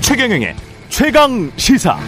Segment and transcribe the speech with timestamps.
[0.00, 0.54] 최경영의
[0.90, 1.98] 최강 시사.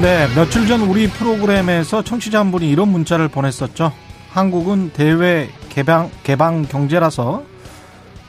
[0.00, 3.92] 네, 며칠 전 우리 프로그램에서 청취자 한 분이 이런 문자를 보냈었죠.
[4.30, 7.42] 한국은 대외 개방, 개방 경제라서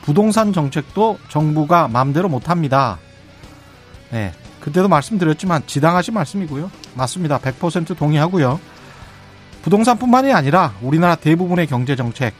[0.02, 2.98] 부동산 정책도 정부가 마음대로 못합니다.
[4.10, 6.70] 네, 그때도 말씀드렸지만 지당하신 말씀이고요.
[6.94, 7.38] 맞습니다.
[7.38, 8.60] 100% 동의하고요.
[9.62, 12.34] 부동산뿐만이 아니라 우리나라 대부분의 경제 정책,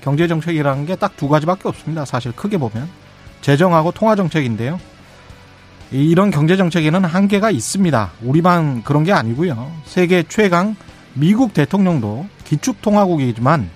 [0.00, 2.04] 경제 정책이라는 게 딱 두 가지밖에 없습니다.
[2.04, 2.88] 사실 크게 보면
[3.40, 4.78] 재정하고 통화 정책인데요.
[5.90, 8.12] 이런 경제 정책에는 한계가 있습니다.
[8.22, 9.70] 우리만 그런 게 아니고요.
[9.84, 10.74] 세계 최강
[11.14, 13.68] 미국 대통령도 기축 통화국이지만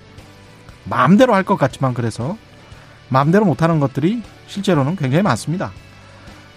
[0.85, 2.37] 마음대로 할 것 같지만 그래서
[3.09, 5.71] 마음대로 못하는 것들이 실제로는 굉장히 많습니다.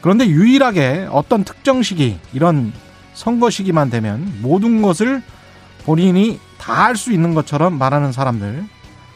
[0.00, 2.72] 그런데 유일하게 어떤 특정 시기 이런
[3.12, 5.22] 선거 시기만 되면 모든 것을
[5.84, 8.64] 본인이 다 할 수 있는 것처럼 말하는 사람들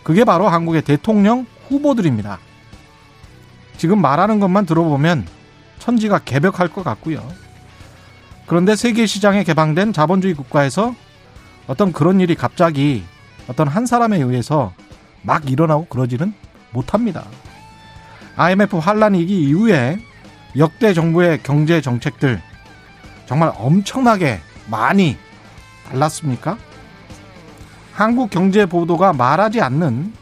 [0.03, 2.39] 그게 바로 한국의 대통령 후보들입니다.
[3.77, 5.27] 지금 말하는 것만 들어보면
[5.79, 7.27] 천지가 개벽할 것 같고요.
[8.47, 10.95] 그런데 세계 시장에 개방된 자본주의 국가에서
[11.67, 13.03] 어떤 그런 일이 갑자기
[13.49, 14.73] 어떤 한 사람에 의해서
[15.23, 16.35] 막 일어나고 그러지는
[16.71, 17.25] 못합니다.
[18.37, 19.99] IMF 환란 위기 이후에
[20.57, 22.41] 역대 정부의 경제 정책들
[23.27, 25.17] 정말 엄청나게 많이
[25.89, 26.57] 달랐습니까?
[27.93, 30.13] 한국 경제 보도가 말하지 않는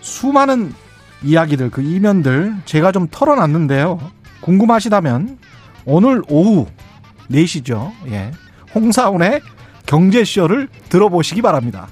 [0.00, 0.72] 수많은
[1.22, 3.98] 이야기들, 그 이면들 제가 좀 털어놨는데요.
[4.40, 5.38] 궁금하시다면
[5.84, 6.66] 오늘 오후
[7.30, 7.92] 4시죠.
[8.08, 8.30] 예.
[8.74, 9.40] 홍사운의
[9.86, 11.88] 경제쇼를 들어보시기 바랍니다.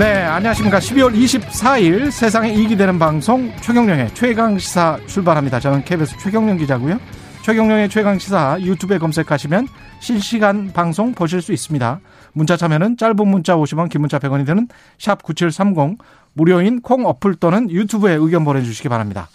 [0.00, 0.78] 네, 안녕하십니까.
[0.78, 5.60] 12월 24일 세상에 이익이 되는 방송 최경령의 최강시사 출발합니다.
[5.60, 6.98] 저는 KBS 최경령 기자고요.
[7.42, 9.68] 최경령의 최강시사 유튜브에 검색하시면
[10.00, 12.00] 실시간 방송 보실 수 있습니다.
[12.32, 14.68] 문자 참여는 짧은 문자 50원, 긴 문자 100원이 드는
[14.98, 15.98] 샵 9730,
[16.32, 19.28] 무료인 콩 어플 또는 유튜브에 의견 보내주시기 바랍니다.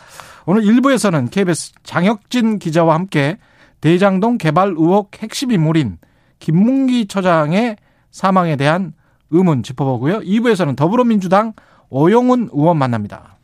[0.48, 3.38] 오늘 1부에서는 KBS 장혁진 기자와 함께
[3.81, 6.00] 대장동 개발 의혹 핵심 인물인
[6.40, 7.75] 김문기 처장의
[8.09, 8.94] 사망에 대한
[9.35, 10.19] 의문 짚어보고요.
[10.22, 11.53] 2부에서는 더불어민주당
[11.90, 13.35] 오영훈 의원 만납니다.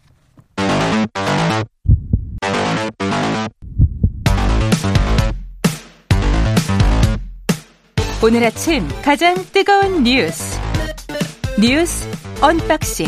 [8.23, 10.59] 오늘 아침 가장 뜨거운 뉴스
[11.59, 12.07] 뉴스
[12.39, 13.07] unboxing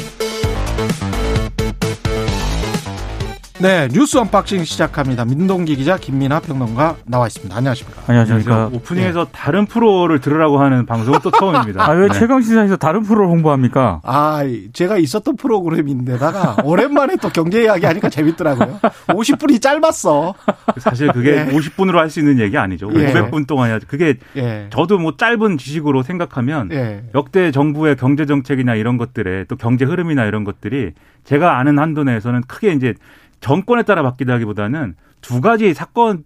[3.63, 5.23] 네, 뉴스 unboxing 시작합니다.
[5.23, 7.55] 민동기 기자, 김민아 평론가 나와 있습니다.
[7.55, 8.01] 안녕하십니까?
[8.07, 8.69] 안녕하십니까?
[8.73, 9.29] 오프닝에서 네.
[9.31, 11.81] 다른 프로를 들으라고 하는 방송은 또 처음입니다.
[11.89, 12.13] 아, 왜 네.
[12.13, 14.01] 최강 시사에서 다른 프로를 홍보합니까?
[14.03, 14.41] 아,
[14.73, 18.79] 제가 있었던 프로그램인데다가 오랜만에 또 경제 이야기 하니까 재밌더라고요.
[19.07, 20.33] 50분이 짧았어.
[20.79, 21.53] 사실 그게 네.
[21.55, 22.89] 50분으로 할 수 있는 얘기 아니죠.
[22.95, 23.13] 예.
[23.13, 23.85] 500분 동안 해야지.
[23.85, 24.67] 그게 예.
[24.71, 27.03] 저도 뭐 짧은 지식으로 생각하면 예.
[27.15, 30.91] 역대 정부의 경제 정책이나 이런 것들에 또 경제 흐름이나 이런 것들이
[31.23, 32.93] 제가 아는 한도 내에서는 크게 이제
[33.43, 36.23] 정권에 따라 바뀌다기보다는 두 가지 사건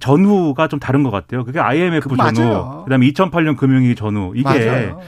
[0.00, 1.44] 전후가 좀 다른 것 같아요.
[1.44, 2.82] 그게 IMF 그, 전후, 맞아요.
[2.84, 4.48] 그다음에 2008년 금융위기 전후 이게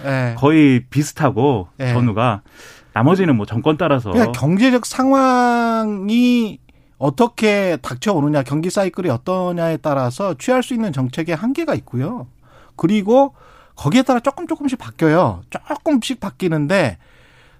[0.02, 0.34] 네.
[0.38, 1.92] 거의 비슷하고 네.
[1.92, 2.40] 전후가
[2.94, 6.58] 나머지는 뭐 정권 따라서 그러니까 경제적 상황이
[6.96, 12.26] 어떻게 닥쳐오느냐, 경기 사이클이 어떠냐에 따라서 취할 수 있는 정책의 한계가 있고요.
[12.76, 13.34] 그리고
[13.76, 15.42] 거기에 따라 조금 조금씩 바뀌어요.
[15.50, 16.98] 조금씩 바뀌는데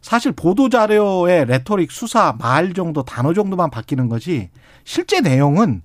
[0.00, 4.50] 사실 보도 자료의 레토릭, 수사, 말 정도, 단어 정도만 바뀌는 거지
[4.84, 5.82] 실제 내용은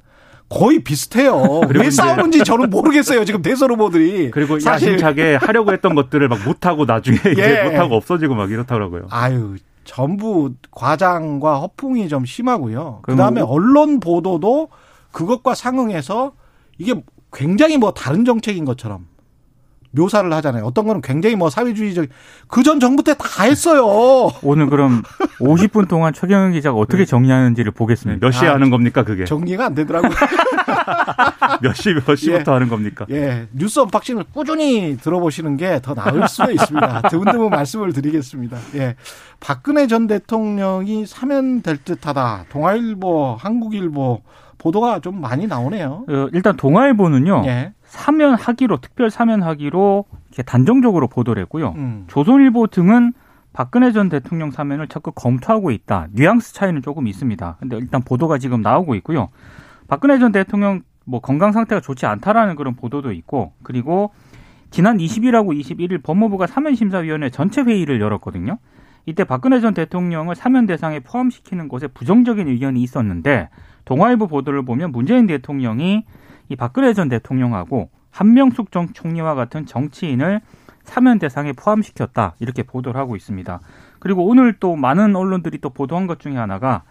[0.48, 1.62] 거의 비슷해요.
[1.74, 3.26] 왜 싸우는지 저는 모르겠어요.
[3.26, 4.32] 지금 대선 후보들이.
[4.32, 7.32] 그리고 사실 야심차게 하려고 했던 것들을 막 못하고 나중에 예.
[7.32, 9.08] 이제 못하고 없어지고 막 이렇더라고요.
[9.10, 13.00] 아유, 전부 과장과 허풍이 좀 심하고요.
[13.04, 14.70] 그 다음에 언론 보도도
[15.12, 16.34] 그것과 상응해서
[16.78, 16.94] 이게
[17.34, 19.08] 굉장히 뭐 다른 정책인 것처럼
[19.96, 20.66] 묘사를 하잖아요.
[20.66, 22.06] 어떤 거는 굉장히 뭐 사회주의적
[22.48, 23.86] 그 전 정부 때 다 했어요.
[24.44, 25.04] 오늘 그럼
[25.40, 27.06] 50분 동안 최경영 기자가 어떻게 네.
[27.06, 28.26] 정리하는지를 보겠습니다.
[28.26, 29.26] 몇 시에 아, 하는 겁니까 그게?
[29.26, 30.12] 정리가 안 되더라고요.
[31.62, 32.54] 몇 시, 몇 시부터 예.
[32.54, 33.06] 하는 겁니까?
[33.10, 33.48] 예.
[33.54, 37.02] 뉴스 unboxing을 꾸준히 들어보시는 게 더 나을 수도 있습니다.
[37.10, 38.58] 드문드문 말씀을 드리겠습니다.
[38.76, 38.96] 예.
[39.40, 42.46] 박근혜 전 대통령이 사면될 듯 하다.
[42.50, 44.22] 동아일보, 한국일보
[44.58, 46.06] 보도가 좀 많이 나오네요.
[46.10, 47.44] 어, 일단 동아일보는요.
[47.46, 47.74] 예.
[47.96, 51.74] 사면하기로 특별 사면하기로 이렇게 단정적으로 보도를 했고요.
[51.76, 52.04] 음.
[52.08, 53.14] 조선일보 등은
[53.54, 56.08] 박근혜 전 대통령 사면을 적극 검토하고 있다.
[56.12, 57.58] 뉘앙스 차이는 조금 있습니다.
[57.60, 59.30] 근데 일단 보도가 지금 나오고 있고요.
[59.88, 64.12] 박근혜 전 대통령 뭐 건강 상태가 좋지 않다라는 그런 보도도 있고 그리고
[64.72, 68.58] 지난 20일하고 21일 법무부가 사면심사위원회 전체 회의를 열었거든요.
[69.06, 73.50] 이때 박근혜 전 대통령을 사면 대상에 포함시키는 것에 부정적인 의견이 있었는데
[73.86, 76.04] 동아일보 보도를 보면 문재인 대통령이
[76.50, 80.42] 이 박근혜 전 대통령하고 한명숙 전 총리와 같은 정치인을
[80.84, 83.60] 사면 대상에 포함시켰다 이렇게 보도를 하고 있습니다.
[84.00, 86.84] 그리고 오늘 또 많은 언론들이 또 보도한 것 중에 하나가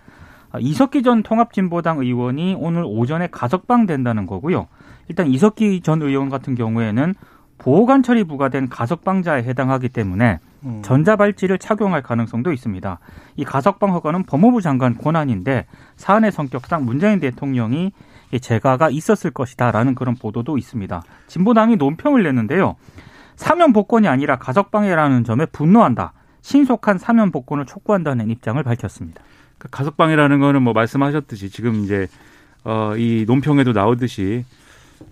[0.59, 4.69] 이석기 전 통합진보당 의원이 오늘 오전에 가석방 된다는 거고요.
[5.09, 7.15] 일단 이석기 전 의원 같은 경우에는
[7.59, 10.83] 보호관찰이 부과된 가석방자에 해당하기 때문에 음.
[10.83, 12.99] 전자발찌를 착용할 가능성도 있습니다.
[13.37, 15.67] 이 가석방 허가는 법무부 장관 권한인데
[15.97, 17.93] 사안의 성격상 문재인 대통령이
[18.39, 21.03] 재가가 있었을 것이다라는 그런 보도도 있습니다.
[21.27, 22.77] 진보당이 논평을 냈는데요.
[23.37, 26.13] 사면 복권이 아니라 가석 방해라는 점에 분노한다.
[26.43, 29.23] 신속한 사면 복권을 촉구한다는 입장을 밝혔습니다.
[29.59, 32.07] 그 가석방이라는 거는 뭐 말씀하셨듯이 지금 이제
[32.65, 34.45] 어, 이 논평에도 나오듯이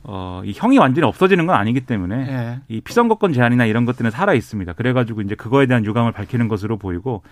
[0.05, 2.61] 어, 이 형이 완전히 없어지는 건 아니기 때문에 예.
[2.69, 4.73] 이 피선거권 제한이나 이런 것들은 살아 있습니다.
[4.75, 7.23] 그래가지고 이제 그거에 대한 유감을 밝히는 것으로 보이고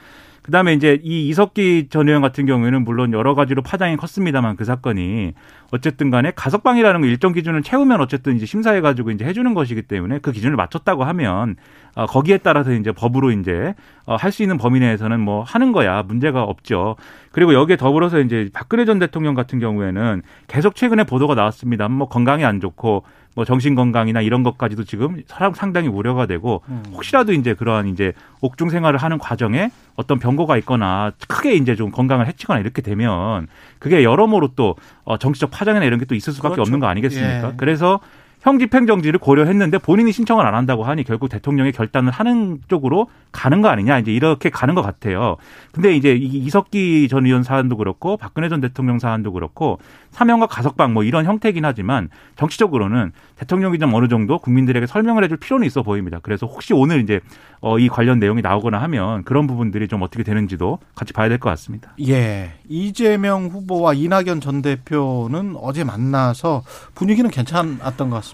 [0.43, 5.35] 그다음에 이제 이 이석기 전 의원 같은 경우에는 물론 여러 가지로 파장이 컸습니다만 그 사건이
[5.71, 9.83] 어쨌든 간에 가석방이라는 거 일정 기준을 채우면 어쨌든 이제 심사해 가지고 이제 해 주는 것이기
[9.83, 11.57] 때문에 그 기준을 맞췄다고 하면
[11.95, 13.75] 어, 거기에 따라서 이제 법으로 이제
[14.07, 16.97] 어, 할수 있는 범위 내에서는 뭐 하는 거야 문제가 없죠.
[17.33, 21.89] 그리고 여기에 더불어서 이제 박근혜 전 대통령 같은 경우에는 계속 최근에 보도가 나왔습니다.
[21.89, 23.05] 뭐 건강이 안 좋고
[23.41, 25.23] 뭐 정신 건강이나 이런 것까지도 지금
[25.55, 26.83] 상당히 우려가 되고 음.
[26.93, 32.27] 혹시라도 이제 그러한 이제 옥중 생활을 하는 과정에 어떤 병고가 있거나 크게 이제 좀 건강을
[32.27, 33.47] 해치거나 이렇게 되면
[33.79, 36.69] 그게 여러모로 또 어, 정치적 파장이나 이런 게 또 있을 수밖에 그렇죠.
[36.69, 37.49] 없는 거 아니겠습니까?
[37.49, 37.53] 예.
[37.57, 38.01] 그래서
[38.41, 43.99] 형집행정지를 고려했는데 본인이 신청을 안 한다고 하니 결국 대통령의 결단을 하는 쪽으로 가는 거 아니냐
[43.99, 45.37] 이제 이렇게 가는 것 같아요.
[45.73, 49.79] 근데 이제 이석기 전 의원 사안도 그렇고 박근혜 전 대통령 사안도 그렇고
[50.11, 55.67] 사면과 가석방 뭐 이런 형태긴 하지만 정치적으로는 대통령이 좀 어느 정도 국민들에게 설명을 해줄 필요는
[55.67, 56.19] 있어 보입니다.
[56.23, 57.21] 그래서 혹시 오늘 이제
[57.61, 61.49] 어, 이 관련 내용이 나오거나 하면 그런 부분들이 좀 어떻게 되는지도 같이 봐야 될 것
[61.51, 61.93] 같습니다.
[62.07, 62.53] 예.
[62.69, 66.63] 이재명 후보와 이낙연 전 대표는 어제 만나서
[66.95, 68.30] 분위기는 괜찮았던 것 같습니다.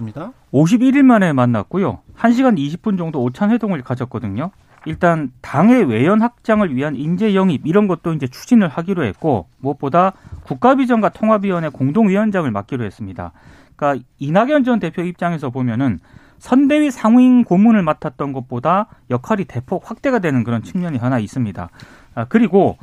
[0.52, 2.00] 51일 만에 만났고요.
[2.16, 4.50] 1시간 20분 정도 오찬 회동을 가졌거든요.
[4.86, 10.12] 일단 당의 외연 확장을 위한 인재 영입 이런 것도 이제 추진을 하기로 했고 무엇보다
[10.44, 13.32] 국가비전과 통합위원회 공동위원장을 맡기로 했습니다.
[13.74, 15.98] 그러니까 이낙연 전 대표 입장에서 보면은
[16.38, 21.68] 선대위 상임 고문을 맡았던 것보다 역할이 대폭 확대가 되는 그런 측면이 하나 있습니다.
[22.14, 22.76] 아, 그리고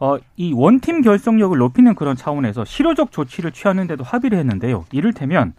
[0.00, 4.84] 어, 이 원팀 결속력을 높이는 그런 차원에서 실효적 조치를 취하는데도 합의를 했는데요.
[4.92, 5.54] 이를테면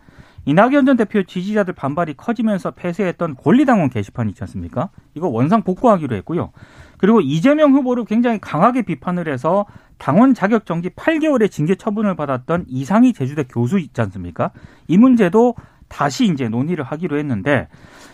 [0.49, 4.89] 이낙연 전 대표 지지자들 반발이 커지면서 폐쇄했던 권리당원 게시판 있지 않습니까?
[5.13, 6.51] 이거 원상 복구하기로 했고요.
[6.97, 9.67] 그리고 이재명 후보를 굉장히 강하게 비판을 해서
[9.99, 14.49] 당원 자격 정지 8개월의 징계 처분을 받았던 이상희 제주대 교수 있지 않습니까?
[14.87, 15.53] 이 문제도
[15.87, 17.67] 다시 이제 논의를 하기로 했는데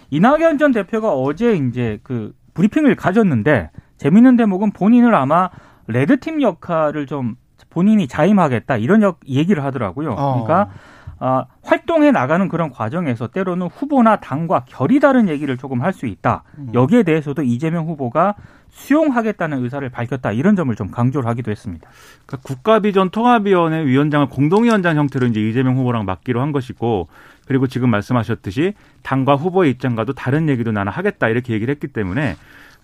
[0.09, 5.49] 이낙연 전 대표가 어제 이제 그 브리핑을 가졌는데 재밌는 대목은 본인을 아마
[5.87, 7.35] 레드팀 역할을 좀
[7.69, 10.11] 본인이 자임하겠다 이런 역, 얘기를 하더라고요.
[10.11, 10.43] 어.
[10.43, 10.94] 그러니까 어,
[11.63, 16.43] 활동해 나가는 그런 과정에서 때로는 후보나 당과 결이 다른 얘기를 조금 할 수 있다.
[16.57, 16.71] 음.
[16.73, 18.35] 여기에 대해서도 이재명 후보가
[18.69, 20.33] 수용하겠다는 의사를 밝혔다.
[20.33, 21.89] 이런 점을 좀 강조를 하기도 했습니다.
[22.25, 27.07] 그러니까 국가비전 통합위원회 위원장을 공동위원장 형태로 이제 이재명 후보랑 맡기로 한 것이고
[27.47, 28.73] 그리고 지금 말씀하셨듯이
[29.03, 32.35] 당과 후보의 입장과도 다른 얘기도 나는 하겠다 이렇게 얘기를 했기 때문에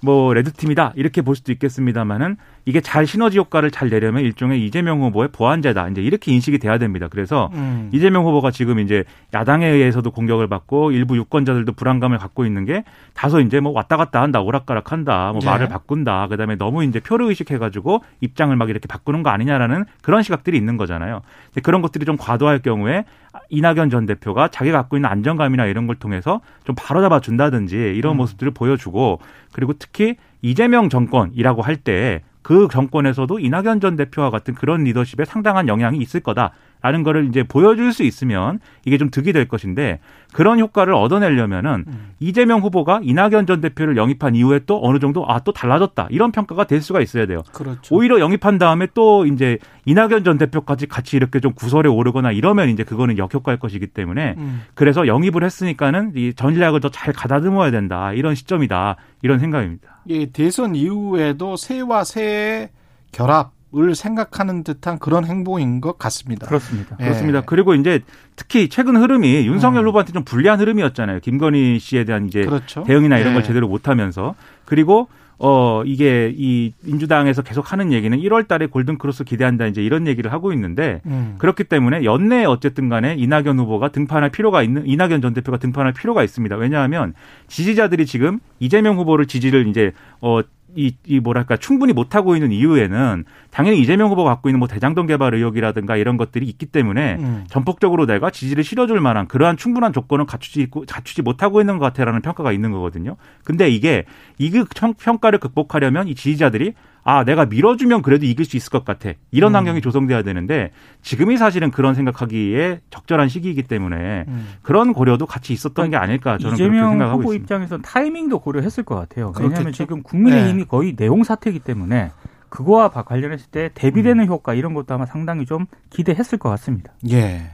[0.02, 5.30] 뭐 레드팀이다 이렇게 볼 수도 있겠습니다만은 이게 잘 시너지 효과를 잘 내려면 일종의 이재명 후보의
[5.32, 7.08] 보완제다 이제 이렇게 인식이 돼야 됩니다.
[7.10, 7.90] 그래서 음.
[7.92, 12.84] 이재명 후보가 지금 이제 야당에 의해서도 공격을 받고 일부 유권자들도 불안감을 갖고 있는 게
[13.14, 15.46] 다소 이제 뭐 왔다 갔다 한다 오락가락 한다 뭐 네.
[15.48, 20.58] 말을 바꾼다 그다음에 너무 이제 표를 의식해가지고 입장을 막 이렇게 바꾸는 거 아니냐라는 그런 시각들이
[20.58, 21.22] 있는 거잖아요.
[21.64, 23.06] 그런 것들이 좀 과도할 경우에
[23.50, 28.18] 이낙연 전 대표가 자기가 갖고 있는 안정감이나 이런 걸 통해서 좀 바로잡아 준다든지 이런 음.
[28.18, 29.20] 모습들을 보여주고
[29.52, 35.68] 그리고 특히 이재명 정권이라고 할 때 그 정권에서도 이낙연 전 대표와 같은 그런 리더십에 상당한
[35.68, 36.54] 영향이 있을 거다.
[36.82, 40.00] 라는 거를 이제 보여줄 수 있으면 이게 좀 득이 될 것인데
[40.34, 42.12] 그런 효과를 얻어내려면은 음.
[42.20, 46.66] 이재명 후보가 이낙연 전 대표를 영입한 이후에 또 어느 정도 아 또 달라졌다 이런 평가가
[46.66, 47.42] 될 수가 있어야 돼요.
[47.52, 47.96] 그렇죠.
[47.96, 52.84] 오히려 영입한 다음에 또 이제 이낙연 전 대표까지 같이 이렇게 좀 구설에 오르거나 이러면 이제
[52.84, 54.62] 그거는 역효과일 것이기 때문에 음.
[54.76, 60.02] 그래서 영입을 했으니까는 이 전략을 더 잘 가다듬어야 된다 이런 시점이다 이런 생각입니다.
[60.10, 62.70] 예, 대선 이후에도 새와 새의
[63.12, 66.46] 결합 을 생각하는 듯한 그런 행보인 것 같습니다.
[66.46, 66.98] 그렇습니다.
[67.00, 67.06] 예.
[67.06, 67.40] 그렇습니다.
[67.40, 68.02] 그리고 이제
[68.36, 69.88] 특히 최근 흐름이 윤석열 음.
[69.88, 71.22] 후보한테 좀 불리한 흐름이었잖아요.
[71.22, 72.84] 김건희 씨에 대한 이제 그렇죠.
[72.84, 73.34] 대응이나 이런 예.
[73.36, 74.36] 걸 제대로 못하면서
[74.66, 75.08] 그리고
[75.44, 80.32] 어 이게 이 민주당에서 계속 하는 얘기는 1월 달에 골든 크로스 기대한다 이제 이런 얘기를
[80.32, 81.36] 하고 있는데 음.
[81.40, 86.24] 그렇기 때문에 연내에 어쨌든 간에 이낙연 후보가 등판할 필요가 있는 이낙연 전 대표가 등판할 필요가
[86.24, 86.58] 있습니다.
[86.58, 87.14] 왜냐하면
[87.48, 90.42] 지지자들이 지금 이재명 후보를 지지를 이제 어
[90.76, 95.08] 이, 이 뭐랄까 충분히 못 하고 있는 이유에는 당연히 이재명 후보가 갖고 있는 뭐 대장동
[95.08, 97.44] 개발 의혹이라든가 이런 것들이 있기 때문에 음.
[97.50, 102.52] 전폭적으로 내가 지지를 실어줄 만한 그러한 충분한 조건을 갖추지 갖추지 못하고 있는 것 같아라는 평가가
[102.52, 103.18] 있는 거거든요.
[103.44, 104.06] 근데 이게
[104.38, 104.52] 이
[104.98, 106.74] 평가를 극복하려면 이 지지자들이
[107.04, 109.12] 아, 내가 밀어주면 그래도 이길 수 있을 것 같아.
[109.32, 109.56] 이런 음.
[109.56, 114.48] 환경이 조성돼야 되는데 지금이 사실은 그런 생각하기에 적절한 시기이기 때문에 음.
[114.62, 117.44] 그런 고려도 같이 있었던 게 아닐까 저는 그렇게 생각하고 후보 있습니다.
[117.44, 119.34] 입장에서 타이밍도 고려했을 것 같아요.
[119.40, 120.68] 왜냐하면 지금 국민의힘이 네.
[120.68, 122.12] 거의 내용 사태이기 때문에
[122.50, 124.28] 그거와 관련했을 때 대비되는 음.
[124.28, 126.92] 효과 이런 것도 아마 상당히 좀 기대했을 것 같습니다.
[127.10, 127.52] 예.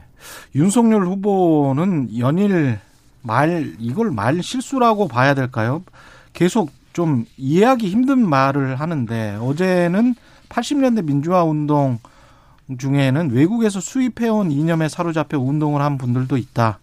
[0.54, 2.78] 윤석열 후보는 연일
[3.22, 5.82] 말 이걸 말 실수라고 봐야 될까요?
[6.32, 10.14] 계속 좀 이해하기 힘든 말을 하는데 어제는
[10.48, 11.98] 80년대 민주화 운동
[12.76, 16.78] 중에는 외국에서 수입해온 이념에 사로잡혀 운동을 한 분들도 있다.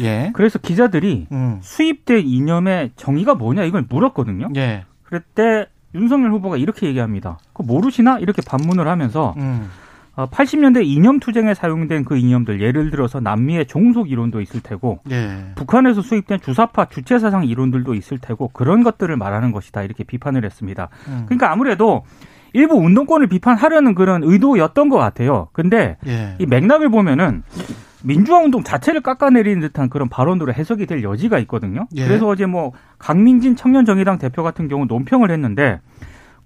[0.00, 0.30] 예.
[0.34, 1.60] 그래서 기자들이 음.
[1.62, 4.48] 수입된 이념의 정의가 뭐냐 이걸 물었거든요.
[4.56, 4.84] 예.
[5.04, 7.38] 그때 윤석열 후보가 이렇게 얘기합니다.
[7.52, 8.18] 그 모르시나?
[8.18, 9.70] 이렇게 반문을 하면서 음.
[10.16, 15.52] 80년대 어, 이념 투쟁에 사용된 그 이념들 예를 들어서 남미의 종속 이론도 있을 테고 예.
[15.56, 20.88] 북한에서 수입된 주사파 주체 사상 이론들도 있을 테고 그런 것들을 말하는 것이다 이렇게 비판을 했습니다.
[21.08, 21.22] 음.
[21.26, 22.04] 그러니까 아무래도
[22.52, 25.48] 일부 운동권을 비판하려는 그런 의도였던 것 같아요.
[25.52, 26.36] 근데 예.
[26.38, 27.42] 이 맥락을 보면은
[28.04, 31.88] 민주화 운동 자체를 깎아내리는 듯한 그런 발언으로 해석이 될 여지가 있거든요.
[31.96, 32.06] 예.
[32.06, 35.80] 그래서 어제 뭐 강민진 청년정의당 대표 같은 경우 논평을 했는데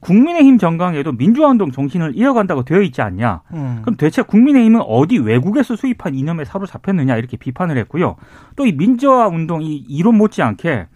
[0.00, 3.42] 국민의힘 정강에도 민주화운동 정신을 이어간다고 되어 있지 않냐.
[3.52, 3.78] 음.
[3.82, 8.16] 그럼 대체 국민의힘은 어디 외국에서 수입한 이념에 사로잡혔느냐 이렇게 비판을 했고요.
[8.56, 10.86] 또 이 민주화운동 이 이론 못지않게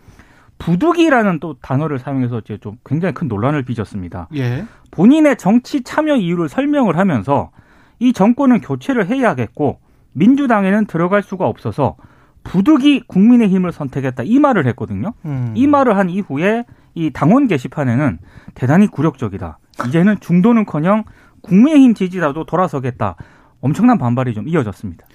[0.58, 4.28] 부득이라는 또 단어를 사용해서 이제 좀 굉장히 큰 논란을 빚었습니다.
[4.36, 4.64] 예.
[4.92, 7.50] 본인의 정치 참여 이유를 설명을 하면서
[7.98, 9.80] 이 정권은 교체를 해야겠고
[10.12, 11.96] 민주당에는 들어갈 수가 없어서
[12.44, 15.14] 부득이 국민의힘을 선택했다 이 말을 했거든요.
[15.24, 15.52] 음.
[15.56, 18.18] 이 말을 한 이후에 이 당원 게시판에는
[18.54, 19.58] 대단히 굴욕적이다.
[19.88, 21.04] 이제는 중도는커녕
[21.42, 23.16] 국민의힘 지지자도 돌아서겠다.
[23.60, 25.06] 엄청난 반발이 좀 이어졌습니다.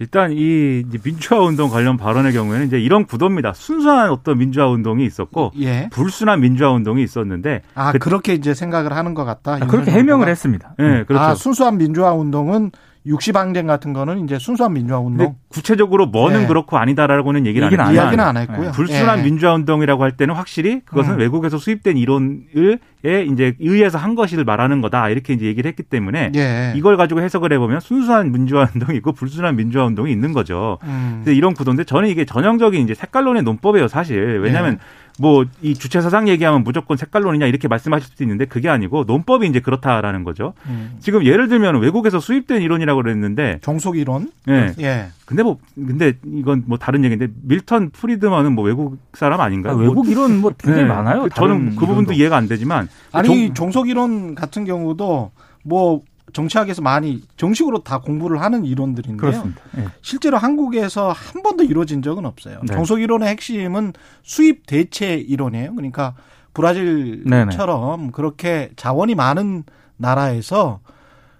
[0.00, 3.52] 일단 이 민주화 운동 관련 발언의 경우에는 이제 이런 구도입니다.
[3.52, 5.88] 순수한 어떤 민주화 운동이 있었고 예.
[5.90, 9.54] 불순한 민주화 운동이 있었는데 아 그, 렇게 이제 생각을 하는 것 같다.
[9.54, 10.74] 아, 그렇게 해명을 했습니다.
[10.78, 11.22] 예, 네, 그렇죠.
[11.24, 12.70] 아, 순수한 민주화 운동은
[13.08, 15.36] 60항쟁 같은 거는 이제 순수한 민주화 운동.
[15.48, 16.46] 구체적으로 뭐는 네.
[16.46, 17.94] 그렇고 아니다라고는 얘기를 안 했고요.
[17.94, 18.66] 이야기는 안 했고요.
[18.66, 18.70] 네.
[18.72, 19.24] 불순한 네.
[19.24, 21.18] 민주화 운동이라고 할 때는 확실히 그것은 음.
[21.18, 26.32] 외국에서 수입된 이론을 에 이제 의해서 한 것을 말하는 거다 이렇게 이제 얘기를 했기 때문에
[26.34, 26.72] 예.
[26.74, 30.78] 이걸 가지고 해석을 해보면 순수한 민주화 운동이 있고 불순한 민주화 운동이 있는 거죠.
[30.82, 31.20] 음.
[31.22, 34.40] 그래서 이런 구도인데 저는 이게 전형적인 이제 색깔론의 논법이에요 사실.
[34.40, 35.07] 왜냐하면 예.
[35.20, 39.60] 뭐 이 주체 사상 얘기하면 무조건 색깔론이냐 이렇게 말씀하실 수도 있는데 그게 아니고 논법이 이제
[39.60, 40.54] 그렇다라는 거죠.
[40.66, 40.96] 음.
[41.00, 44.30] 지금 예를 들면 외국에서 수입된 이론이라고 그랬는데 종속 이론.
[44.48, 44.72] 예.
[44.80, 45.08] 예.
[45.26, 49.74] 근데 뭐 근데 이건 뭐 다른 얘기인데 밀턴 프리드먼은 뭐 외국 사람 아닌가요?
[49.74, 50.84] 아, 외국 뭐, 이론 뭐 되게 네.
[50.84, 51.28] 많아요.
[51.30, 55.30] 저는 그 부분도 이해가 안 되지만 아니 종, 종속 이론 같은 경우도
[55.64, 59.16] 뭐 정치학에서 많이 정식으로 다 공부를 하는 이론들인데요.
[59.16, 59.60] 그렇습니다.
[59.74, 59.86] 네.
[60.02, 62.60] 실제로 한국에서 한 번도 이루어진 적은 없어요.
[62.62, 62.74] 네.
[62.74, 63.92] 정속 이론의 핵심은
[64.22, 65.74] 수입 대체 이론이에요.
[65.74, 66.14] 그러니까
[66.54, 68.10] 브라질처럼 네네.
[68.12, 69.64] 그렇게 자원이 많은
[69.96, 70.80] 나라에서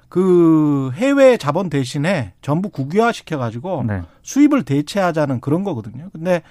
[0.09, 4.03] 그 해외 자본 대신에 전부 국유화 시켜가지고 네.
[4.23, 6.09] 수입을 대체하자는 그런 거거든요.
[6.13, 6.43] 근데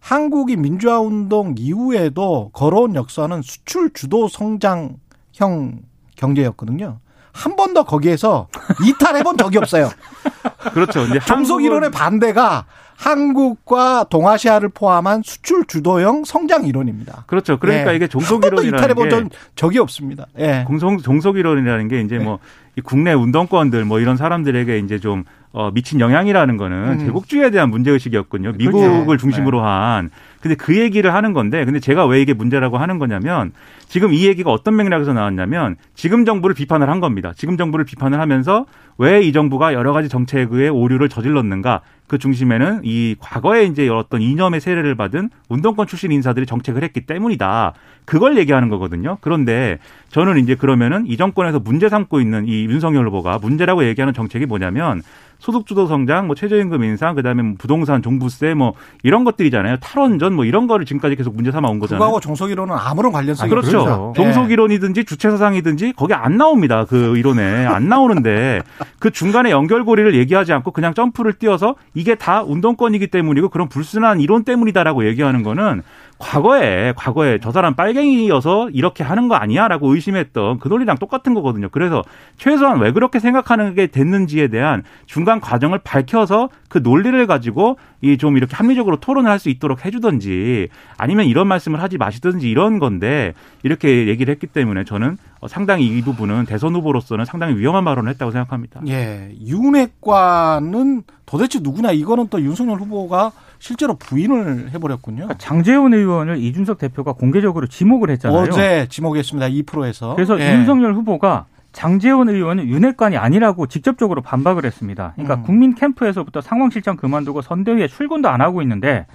[0.00, 5.80] 한국이 민주화 운동 이후에도 걸어온 역사는 수출 주도 성장형
[6.16, 6.98] 경제였거든요.
[7.34, 8.46] 한 번도 거기에서
[8.86, 9.90] 이탈해 본 적이 없어요.
[10.72, 11.04] 그렇죠.
[11.26, 12.64] 정속 이론의 반대가
[12.96, 17.24] 한국과 동아시아를 포함한 수출 주도형 성장 이론입니다.
[17.26, 17.58] 그렇죠.
[17.58, 17.96] 그러니까 네.
[17.96, 18.94] 이게 종속 이론이라는
[19.28, 20.26] 게 적이 없습니다.
[20.38, 20.64] 예.
[20.66, 22.24] 공성 종속 이론이라는 게 이제 네.
[22.24, 22.38] 뭐
[22.84, 25.24] 국내 운동권들 뭐 이런 사람들에게 이제 좀
[25.54, 26.98] 어, 미친 영향이라는 거는 음.
[26.98, 28.54] 제국주의에 대한 문제의식이었군요.
[28.58, 29.16] 미국을 그렇죠.
[29.18, 29.66] 중심으로 네.
[29.66, 30.10] 한.
[30.40, 33.52] 근데 그 얘기를 하는 건데, 근데 제가 왜 이게 문제라고 하는 거냐면,
[33.88, 37.32] 지금 이 얘기가 어떤 맥락에서 나왔냐면, 지금 정부를 비판을 한 겁니다.
[37.36, 38.66] 지금 정부를 비판을 하면서
[38.98, 44.60] 왜 이 정부가 여러 가지 정책의 오류를 저질렀는가, 그 중심에는 이 과거에 이제 어떤 이념의
[44.60, 47.72] 세례를 받은 운동권 출신 인사들이 정책을 했기 때문이다.
[48.04, 49.18] 그걸 얘기하는 거거든요.
[49.20, 49.78] 그런데
[50.10, 55.02] 저는 이제 그러면은 이 정권에서 문제 삼고 있는 이 윤석열 후보가 문제라고 얘기하는 정책이 뭐냐면
[55.38, 59.76] 소득주도 성장, 뭐 최저임금 인상, 그다음에 뭐 부동산 종부세 뭐 이런 것들이잖아요.
[59.78, 61.98] 탈원전 뭐 이런 거를 지금까지 계속 문제 삼아 온 거잖아요.
[61.98, 63.84] 그거하고 정석이론은 아무런 관련성이 아, 그렇죠.
[63.84, 64.12] 그렇죠.
[64.16, 66.86] 정석이론이든지 주체사상이든지 거기 안 나옵니다.
[66.88, 68.62] 그 이론에 안 나오는데
[68.98, 74.44] 그 중간에 연결고리를 얘기하지 않고 그냥 점프를 띄어서 이게 다 운동권이기 때문이고 그런 불순한 이론
[74.44, 75.82] 때문이다라고 얘기하는 거는
[76.18, 81.68] 과거에 과거에 저 사람 빨갱이여서 이렇게 하는 거 아니야라고 의심했던 그 논리랑 똑같은 거거든요.
[81.70, 82.02] 그래서
[82.38, 88.36] 최소한 왜 그렇게 생각하는 게 됐는지에 대한 중간 과정을 밝혀서 그 논리를 가지고 이 좀
[88.36, 90.68] 이렇게 합리적으로 토론을 할 수 있도록 해주든지
[90.98, 95.16] 아니면 이런 말씀을 하지 마시든지 이런 건데 이렇게 얘기를 했기 때문에 저는
[95.48, 98.80] 상당히 이 부분은 대선 후보로서는 상당히 위험한 발언을 했다고 생각합니다.
[98.88, 103.32] 예, 윤핵관은 도대체 누구나 이거는 또 윤석열 후보가
[103.64, 105.22] 실제로 부인을 해버렸군요.
[105.22, 108.42] 그러니까 장재원 의원을 이준석 대표가 공개적으로 지목을 했잖아요.
[108.42, 109.48] 어제 지목했습니다.
[109.48, 110.14] 2%에서.
[110.14, 110.52] 그래서 예.
[110.52, 115.12] 윤석열 후보가 장재원 의원은 윤핵관이 아니라고 직접적으로 반박을 했습니다.
[115.14, 115.42] 그러니까 음.
[115.44, 119.06] 국민 캠프에서부터 상황실장 그만두고 선대위에 출근도 안 하고 있는데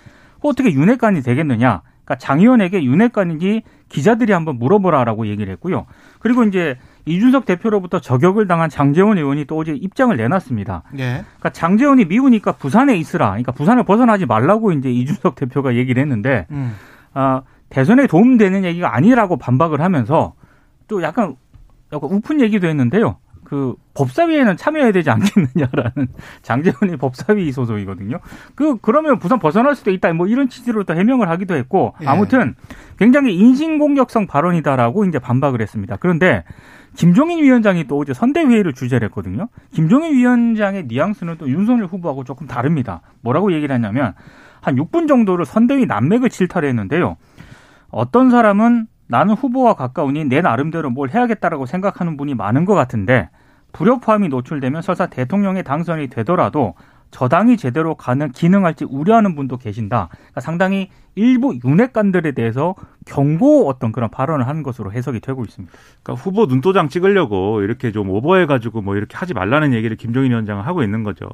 [0.42, 1.84] 어떻게 윤핵관이 되겠느냐?
[2.04, 5.86] 그러니까 장 의원에게 윤핵관인지 기자들이 한번 물어보라라고 얘기를 했고요.
[6.18, 6.76] 그리고 이제
[7.10, 10.84] 이준석 대표로부터 저격을 당한 장재원 의원이 또 어제 입장을 내놨습니다.
[10.94, 11.24] 네.
[11.24, 13.30] 그러니까 장재원이 미우니까 부산에 있으라.
[13.30, 16.76] 그러니까 부산을 벗어나지 말라고 이제 이준석 대표가 얘기를 했는데 음.
[17.14, 20.34] 아, 대선에 도움되는 얘기가 아니라고 반박을 하면서
[20.88, 21.36] 또 약간
[21.92, 23.18] 약간 우픈 얘기도 했는데요.
[23.44, 26.08] 그 법사위에는 참여해야 되지 않겠느냐라는
[26.44, 28.20] 장재원이 법사위 소속이거든요.
[28.54, 30.14] 그 그러면 부산 벗어날 수도 있다.
[30.14, 32.06] 뭐 이런 취지로 또 해명을 하기도 했고 예.
[32.06, 32.54] 아무튼
[33.00, 35.98] 굉장히 인신공격성 발언이다라고 이제 반박을 했습니다.
[36.00, 36.44] 그런데
[36.96, 39.48] 김종인 위원장이 또 어제 선대회의를 주재를 했거든요.
[39.72, 43.02] 김종인 위원장의 뉘앙스는 또 윤석열 후보하고 조금 다릅니다.
[43.22, 44.14] 뭐라고 얘기를 했냐면
[44.62, 47.18] 한 6분 정도를 선대위 난맥을 질타했는데요.
[47.92, 53.30] 어떤 사람은 나는 후보와 가까우니 내 나름대로 뭘 해야겠다라고 생각하는 분이 많은 것 같은데
[53.72, 56.76] 불협화음이 노출되면 설사 대통령의 당선이 되더라도
[57.12, 60.10] 저당이 제대로 가능 기능할지 우려하는 분도 계신다.
[60.12, 62.76] 그러니까 상당히 일부 윤핵관들에 대해서
[63.06, 65.74] 경고 어떤 그런 발언을 하는 것으로 해석이 되고 있습니다.
[66.04, 70.64] 그러니까 후보 눈도장 찍으려고 이렇게 좀 오버해 가지고 뭐 이렇게 하지 말라는 얘기를 김종인 위원장은
[70.64, 71.28] 하고 있는 거죠.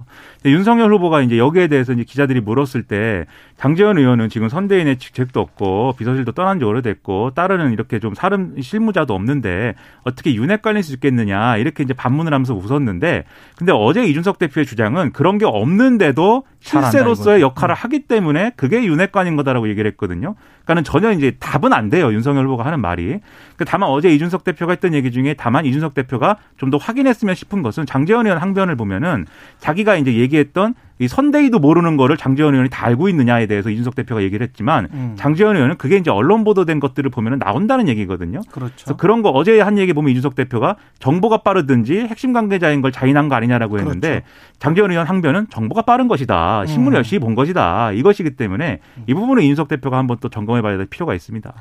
[0.46, 3.25] 윤석열 후보가 이제 여기에 대해서 이제 기자들이 물었을 때
[3.58, 9.13] 장재원 의원은 지금 선대인의 직책도 없고 비서실도 떠난 지 오래됐고 따르는 이렇게 좀 사름 실무자도
[9.13, 13.25] 없는데 어떻게 윤핵관일 수 있겠느냐 이렇게 이제 반문을 하면서 웃었는데
[13.58, 19.36] 근데 어제 이준석 대표의 주장은 그런 게 없 는데도 실세로서의 역할을 하기 때문에 그게 윤핵관인
[19.36, 20.36] 거다라고 얘기를 했거든요.
[20.65, 22.12] 그러니까는 전혀 이제 답은 안 돼요.
[22.12, 23.19] 윤석열 후보가 하는 말이.
[23.55, 27.62] 그 다만 어제 이준석 대표가 했던 얘기 중에 다만 이준석 대표가 좀 더 확인했으면 싶은
[27.62, 29.25] 것은 장재원 의원 항변을 보면은
[29.59, 34.24] 자기가 이제 얘기했던 이 선대위도 모르는 거를 장재원 의원이 다 알고 있느냐에 대해서 이준석 대표가
[34.24, 35.13] 얘기를 했지만 음.
[35.18, 38.39] 장재원 의원은 그게 이제 언론 보도된 것들을 보면은 나온다는 얘기거든요.
[38.50, 38.74] 그렇죠.
[38.75, 43.27] 그래서 그런 거 어제 한 얘기 보면 이준석 대표가 정보가 빠르든지 핵심 관계자인 걸 자인한
[43.27, 44.25] 거 아니냐라고 했는데 그렇죠.
[44.59, 46.66] 장재원 의원 항변은 정보가 빠른 것이다.
[46.66, 46.98] 신문 을 음.
[46.98, 47.92] 열심히 본 것이다.
[47.92, 51.53] 이것이기 때문에 이 부분은 이준석 대표가 한번 또 점검 해 봐야 될 필요가 있습니다.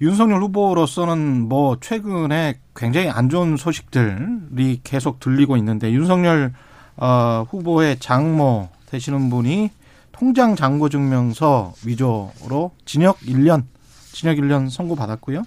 [0.00, 6.52] 윤석열 후보로서는 뭐 최근에 굉장히 안 좋은 소식들이 계속 들리고 있는데 윤석열
[6.96, 9.70] 어, 후보의 장모 되시는 분이
[10.10, 13.64] 통장 잔고 증명서 위조로 징역 1년,
[14.12, 15.42] 징역 1년 선고 받았고요.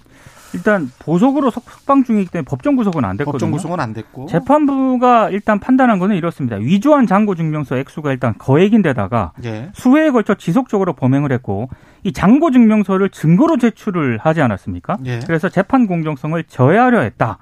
[0.54, 3.32] 일단 보석으로 석방 중이기 때문에 법정 구속은 안 됐거든요.
[3.32, 6.56] 법정 구속은 안 됐고 재판부가 일단 판단한 거는 이렇습니다.
[6.56, 9.70] 위조한 잔고 증명서 액수가 일단 거액인데다가 예.
[9.74, 11.68] 수회에 걸쳐 지속적으로 범행을 했고
[12.06, 14.98] 이 잔고 증명서를 증거로 제출을 하지 않았습니까?
[15.06, 15.18] 예.
[15.26, 17.38] 그래서 재판 공정성을 저해하려 했다.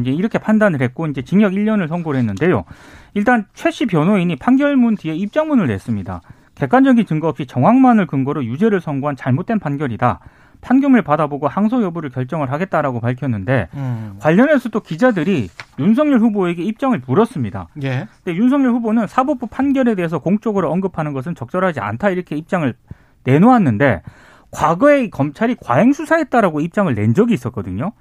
[0.00, 2.64] 이제 이렇게 판단을 했고 이제 징역 1년을 선고를 했는데요.
[3.14, 6.20] 일단 최 씨 변호인이 판결문 뒤에 입장문을 냈습니다.
[6.54, 10.20] 객관적인 증거 없이 정황만을 근거로 유죄를 선고한 잘못된 판결이다.
[10.60, 14.16] 판결을 받아보고 항소 여부를 결정을 하겠다라고 밝혔는데 음.
[14.20, 15.48] 관련해서 또 기자들이
[15.80, 17.66] 윤석열 후보에게 입장을 물었습니다.
[17.82, 18.06] 예.
[18.22, 22.72] 근데 윤석열 후보는 사법부 판결에 대해서 공적으로 언급하는 것은 적절하지 않다 이렇게 입장을
[23.24, 24.02] 내놓았는데
[24.50, 27.92] 과거에 검찰이 과잉 수사했다라고 입장을 낸 적이 있었거든요.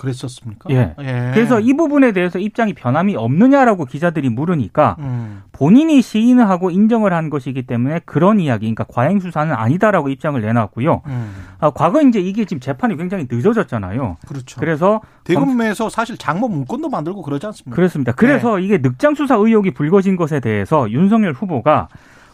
[0.00, 0.70] 그랬었습니까?
[0.70, 0.94] 예.
[1.00, 1.30] 예.
[1.34, 5.42] 그래서 이 부분에 대해서 입장이 변함이 없느냐라고 기자들이 물으니까 음.
[5.52, 11.02] 본인이 시인을 하고 인정을 한 것이기 때문에 그런 이야기, 그러니까 과잉 수사는 아니다라고 입장을 내놨고요.
[11.06, 11.34] 음.
[11.58, 14.16] 아, 과거 이제 이게 지금 재판이 굉장히 늦어졌잖아요.
[14.26, 14.58] 그렇죠.
[14.58, 17.76] 그래서 대검에서 사실 장모 문건도 만들고 그러지 않습니까?
[17.76, 18.12] 그렇습니다.
[18.12, 18.64] 그래서 네.
[18.64, 21.88] 이게 늑장 수사 의혹이 불거진 것에 대해서 윤석열 후보가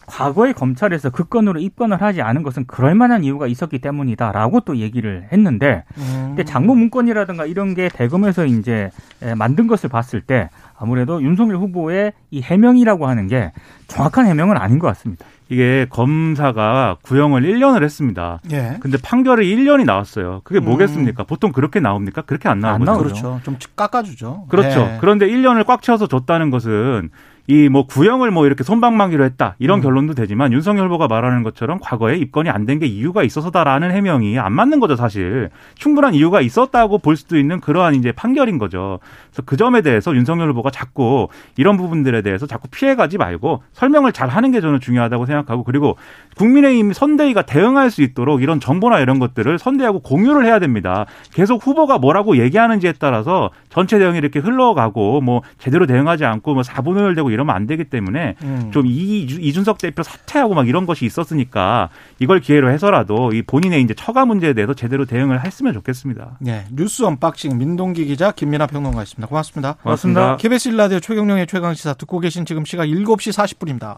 [0.07, 5.29] 과거에 검찰에서 그 건으로 입건을 하지 않은 것은 그럴 만한 이유가 있었기 때문이다라고 또 얘기를
[5.33, 6.25] 했는데 음.
[6.29, 8.91] 근데 장모 문건이라든가 이런 게 대검에서 이제
[9.37, 13.53] 만든 것을 봤을 때 아무래도 윤석열 후보의 이 해명이라고 하는 게
[13.89, 15.27] 정확한 해명은 아닌 것 같습니다.
[15.49, 18.41] 이게 검사가 구형을 1년을 했습니다.
[18.51, 18.79] 예.
[18.81, 20.41] 근데 판결이 1년이 나왔어요.
[20.43, 21.23] 그게 뭐겠습니까?
[21.23, 21.27] 음.
[21.27, 22.23] 보통 그렇게 나옵니까?
[22.23, 22.99] 그렇게 안 나오거든요.
[22.99, 23.41] 그렇죠.
[23.45, 24.47] 좀 깎아주죠.
[24.49, 24.81] 그렇죠.
[24.81, 24.99] 예.
[25.01, 27.11] 그런데 1년을 꽉 채워서 줬다는 것은
[27.49, 29.83] 이 뭐 구형을 뭐 이렇게 손방망이로 했다 이런 음.
[29.83, 34.53] 결론도 되지만 윤석열 후보가 말하는 것처럼 과거에 입건이 안 된 게 이유가 있어서다라는 해명이 안
[34.53, 38.99] 맞는 거죠 사실 충분한 이유가 있었다고 볼 수도 있는 그러한 이제 판결인 거죠.
[39.31, 44.29] 그래서 그 점에 대해서 윤석열 후보가 자꾸 이런 부분들에 대해서 자꾸 피해가지 말고 설명을 잘
[44.29, 45.97] 하는 게 저는 중요하다고 생각하고 그리고
[46.37, 51.07] 국민의힘 선대위가 대응할 수 있도록 이런 정보나 이런 것들을 선대하고 공유를 해야 됩니다.
[51.33, 57.15] 계속 후보가 뭐라고 얘기하는지에 따라서 전체 대응이 이렇게 흘러가고 뭐 제대로 대응하지 않고 뭐 사분을
[57.15, 58.71] 되고 이러면 안 되기 때문에 음.
[58.73, 63.95] 좀 이, 이준석 대표 사퇴하고 막 이런 것이 있었으니까 이걸 기회로 해서라도 이 본인의 이제
[63.95, 66.39] 처가 문제에 대해서 제대로 대응을 했으면 좋겠습니다.
[66.41, 66.65] 네.
[66.73, 69.29] 뉴스 unboxing 민동기 기자 김민아 평론가였습니다.
[69.29, 69.75] 고맙습니다.
[69.83, 70.37] 고맙습니다.
[70.39, 73.95] KBS 일라디오 최경영의 최강시사 듣고 계신 지금 시각 7시 40분입니다.